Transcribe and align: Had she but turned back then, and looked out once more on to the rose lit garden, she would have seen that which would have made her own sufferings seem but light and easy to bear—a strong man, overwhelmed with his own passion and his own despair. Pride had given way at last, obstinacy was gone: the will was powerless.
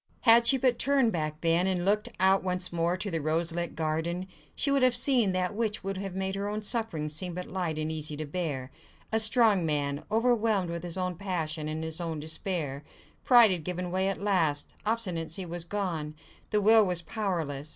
Had 0.21 0.47
she 0.47 0.57
but 0.57 0.79
turned 0.79 1.11
back 1.11 1.41
then, 1.41 1.67
and 1.67 1.85
looked 1.85 2.09
out 2.19 2.41
once 2.43 2.73
more 2.73 2.93
on 2.93 2.97
to 2.97 3.11
the 3.11 3.21
rose 3.21 3.51
lit 3.53 3.75
garden, 3.75 4.25
she 4.55 4.71
would 4.71 4.81
have 4.81 4.95
seen 4.95 5.31
that 5.33 5.53
which 5.53 5.83
would 5.83 5.97
have 5.97 6.15
made 6.15 6.33
her 6.33 6.49
own 6.49 6.63
sufferings 6.63 7.13
seem 7.13 7.35
but 7.35 7.45
light 7.45 7.77
and 7.77 7.91
easy 7.91 8.17
to 8.17 8.25
bear—a 8.25 9.19
strong 9.19 9.63
man, 9.63 10.03
overwhelmed 10.09 10.71
with 10.71 10.81
his 10.81 10.97
own 10.97 11.13
passion 11.17 11.67
and 11.67 11.83
his 11.83 12.01
own 12.01 12.19
despair. 12.19 12.83
Pride 13.23 13.51
had 13.51 13.63
given 13.63 13.91
way 13.91 14.07
at 14.07 14.19
last, 14.19 14.73
obstinacy 14.87 15.45
was 15.45 15.63
gone: 15.65 16.15
the 16.49 16.61
will 16.61 16.83
was 16.83 17.03
powerless. 17.03 17.69